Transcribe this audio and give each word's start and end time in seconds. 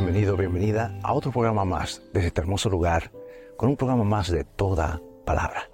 Bienvenido, 0.00 0.36
bienvenida 0.36 0.96
a 1.02 1.12
otro 1.12 1.32
programa 1.32 1.64
más 1.64 2.04
desde 2.12 2.28
este 2.28 2.40
hermoso 2.40 2.70
lugar, 2.70 3.10
con 3.56 3.68
un 3.68 3.76
programa 3.76 4.04
más 4.04 4.30
de 4.30 4.44
toda 4.44 5.02
palabra. 5.26 5.72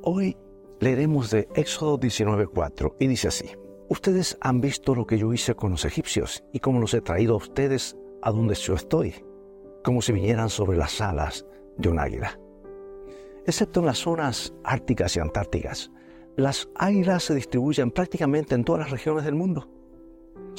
Hoy 0.00 0.38
leeremos 0.78 1.30
de 1.30 1.46
Éxodo 1.54 2.00
19:4 2.00 2.96
y 2.98 3.08
dice 3.08 3.28
así: 3.28 3.50
Ustedes 3.90 4.38
han 4.40 4.62
visto 4.62 4.94
lo 4.94 5.06
que 5.06 5.18
yo 5.18 5.34
hice 5.34 5.54
con 5.54 5.72
los 5.72 5.84
egipcios 5.84 6.42
y 6.54 6.60
cómo 6.60 6.80
los 6.80 6.94
he 6.94 7.02
traído 7.02 7.34
a 7.34 7.36
ustedes 7.36 7.94
a 8.22 8.30
donde 8.30 8.54
yo 8.54 8.72
estoy, 8.72 9.22
como 9.84 10.00
si 10.00 10.12
vinieran 10.12 10.48
sobre 10.48 10.78
las 10.78 10.98
alas 11.02 11.44
de 11.76 11.90
un 11.90 11.98
águila. 11.98 12.40
Excepto 13.44 13.80
en 13.80 13.86
las 13.86 13.98
zonas 13.98 14.54
árticas 14.64 15.14
y 15.16 15.20
antárticas, 15.20 15.90
las 16.36 16.70
águilas 16.74 17.24
se 17.24 17.34
distribuyen 17.34 17.90
prácticamente 17.90 18.54
en 18.54 18.64
todas 18.64 18.80
las 18.80 18.90
regiones 18.90 19.26
del 19.26 19.34
mundo. 19.34 19.68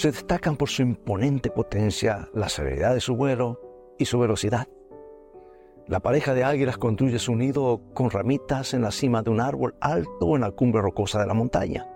Se 0.02 0.12
destacan 0.12 0.56
por 0.56 0.68
su 0.68 0.82
imponente 0.82 1.52
potencia, 1.52 2.28
la 2.34 2.50
severidad 2.50 2.96
de 2.96 3.02
su 3.02 3.16
vuelo 3.16 3.94
y 4.00 4.06
su 4.06 4.18
velocidad. 4.18 4.68
La 5.86 6.00
pareja 6.00 6.34
de 6.34 6.44
águilas 6.44 6.80
construye 6.80 7.20
su 7.20 7.36
nido 7.36 7.80
con 7.94 8.10
ramitas 8.10 8.74
en 8.74 8.82
la 8.82 8.90
cima 8.90 9.22
de 9.22 9.30
un 9.30 9.40
árbol 9.40 9.76
alto 9.80 10.26
o 10.26 10.36
en 10.36 10.42
la 10.42 10.50
cumbre 10.50 10.82
rocosa 10.82 11.20
de 11.20 11.28
la 11.28 11.36
montaña. 11.36 11.88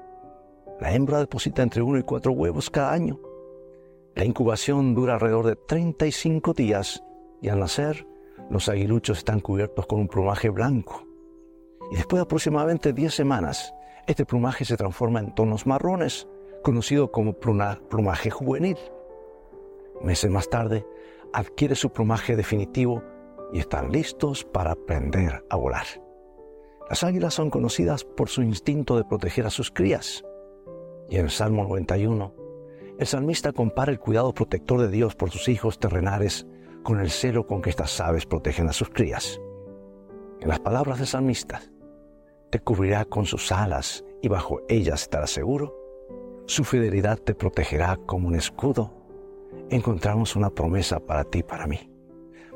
La 0.79 0.93
hembra 0.93 1.17
deposita 1.17 1.63
entre 1.63 1.81
uno 1.81 1.98
y 1.98 2.03
cuatro 2.03 2.31
huevos 2.34 2.70
cada 2.70 2.93
año. 2.93 3.20
La 4.13 4.23
incubación 4.23 4.93
dura 4.93 5.15
alrededor 5.15 5.48
de 5.48 5.55
35 5.55 6.53
días 6.53 7.03
y 7.41 7.49
al 7.49 7.57
nacer 7.57 8.05
los 8.51 8.70
aguiluchos 8.70 9.17
están 9.17 9.40
cubiertos 9.40 9.87
con 9.87 9.99
un 9.99 10.09
plumaje 10.09 10.49
blanco. 10.49 11.07
Y 11.91 11.95
después 11.95 12.20
de 12.20 12.26
aproximadamente 12.26 12.93
10 12.93 13.12
semanas, 13.12 13.73
este 14.05 14.27
plumaje 14.27 14.63
se 14.63 14.77
transforma 14.77 15.21
en 15.21 15.34
tonos 15.34 15.65
marrones, 15.65 16.27
conocido 16.65 17.11
como 17.11 17.33
plumaje 17.33 18.31
juvenil. 18.31 18.77
Meses 20.01 20.31
más 20.31 20.49
tarde, 20.49 20.83
adquiere 21.31 21.76
su 21.76 21.91
plumaje 21.91 22.35
definitivo 22.35 23.03
y 23.53 23.59
están 23.59 23.91
listos 23.91 24.43
para 24.43 24.71
aprender 24.71 25.45
a 25.51 25.57
volar. 25.57 25.85
Las 26.90 27.03
águilas 27.03 27.35
son 27.35 27.51
conocidas 27.51 28.03
por 28.03 28.29
su 28.29 28.41
instinto 28.41 28.98
de 28.98 29.03
proteger 29.03 29.45
a 29.45 29.51
sus 29.51 29.70
crías. 29.70 30.23
Y 31.07 31.17
en 31.17 31.25
el 31.25 31.29
Salmo 31.29 31.62
91, 31.65 32.34
el 32.97 33.05
salmista 33.05 33.51
compara 33.51 33.91
el 33.91 33.99
cuidado 33.99 34.34
protector 34.34 34.81
de 34.81 34.90
Dios 34.90 35.15
por 35.15 35.29
sus 35.29 35.47
hijos 35.49 35.77
terrenales 35.77 36.47
con 36.81 36.99
el 36.99 37.12
celo 37.12 37.45
con 37.45 37.62
que 37.62 37.70
estas 37.70 38.01
aves 38.01 38.25
protegen 38.25 38.68
a 38.70 38.73
sus 38.73 38.90
crías. 38.90 39.40
En 40.41 40.49
las 40.49 40.62
palabras 40.62 40.97
del 40.97 41.07
salmista, 41.07 41.62
te 42.49 42.59
cubrirá 42.59 43.05
con 43.05 43.25
sus 43.25 43.51
alas 43.51 44.03
y 44.23 44.29
bajo 44.29 44.62
ellas 44.68 45.03
estarás 45.03 45.29
seguro. 45.29 45.84
Su 46.46 46.63
fidelidad 46.63 47.18
te 47.18 47.34
protegerá 47.34 47.98
como 48.05 48.27
un 48.27 48.35
escudo. 48.35 48.93
Encontramos 49.70 50.35
una 50.35 50.49
promesa 50.49 50.99
para 50.99 51.24
ti 51.24 51.40
y 51.40 51.43
para 51.43 51.68
mí. 51.68 51.90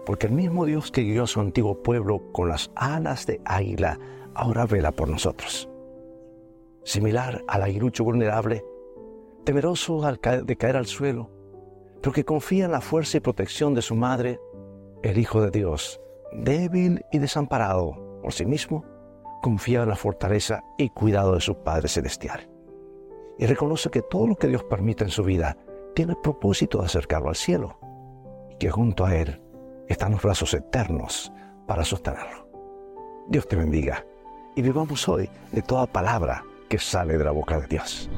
Porque 0.05 0.27
el 0.27 0.33
mismo 0.33 0.65
Dios 0.65 0.91
que 0.91 1.03
guió 1.03 1.23
a 1.23 1.27
su 1.27 1.39
antiguo 1.39 1.81
pueblo 1.81 2.31
con 2.31 2.49
las 2.49 2.71
alas 2.75 3.25
de 3.25 3.41
águila, 3.45 3.99
ahora 4.33 4.65
vela 4.65 4.91
por 4.91 5.07
nosotros 5.09 5.69
similar 6.89 7.43
al 7.47 7.63
aguilucho 7.63 8.03
vulnerable, 8.03 8.65
temeroso 9.43 10.01
de 10.01 10.57
caer 10.57 10.75
al 10.75 10.87
suelo, 10.87 11.29
pero 12.01 12.11
que 12.11 12.25
confía 12.25 12.65
en 12.65 12.71
la 12.71 12.81
fuerza 12.81 13.17
y 13.17 13.19
protección 13.19 13.73
de 13.73 13.81
su 13.81 13.95
madre, 13.95 14.39
el 15.03 15.17
Hijo 15.17 15.41
de 15.41 15.51
Dios, 15.51 16.01
débil 16.33 17.05
y 17.11 17.19
desamparado 17.19 18.19
por 18.21 18.33
sí 18.33 18.45
mismo, 18.45 18.85
confía 19.41 19.83
en 19.83 19.89
la 19.89 19.95
fortaleza 19.95 20.63
y 20.77 20.89
cuidado 20.89 21.35
de 21.35 21.41
su 21.41 21.55
Padre 21.63 21.87
Celestial. 21.87 22.49
Y 23.39 23.45
reconoce 23.47 23.89
que 23.89 24.01
todo 24.03 24.27
lo 24.27 24.35
que 24.35 24.47
Dios 24.47 24.63
permite 24.65 25.05
en 25.05 25.09
su 25.09 25.23
vida 25.23 25.57
tiene 25.95 26.11
el 26.11 26.19
propósito 26.19 26.79
de 26.79 26.85
acercarlo 26.85 27.29
al 27.29 27.35
cielo, 27.35 27.79
y 28.51 28.57
que 28.57 28.69
junto 28.69 29.05
a 29.05 29.15
Él 29.15 29.41
están 29.87 30.11
los 30.11 30.21
brazos 30.21 30.53
eternos 30.53 31.31
para 31.65 31.83
sostenerlo. 31.83 32.47
Dios 33.29 33.47
te 33.47 33.55
bendiga 33.55 34.05
y 34.55 34.61
vivamos 34.61 35.07
hoy 35.07 35.29
de 35.51 35.61
toda 35.61 35.87
palabra 35.87 36.43
que 36.67 36.77
sale 36.77 37.17
de 37.17 37.23
la 37.23 37.31
boca 37.31 37.59
de 37.59 37.67
Dios. 37.67 38.09